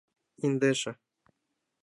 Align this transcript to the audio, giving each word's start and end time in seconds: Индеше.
Индеше. 0.45 0.91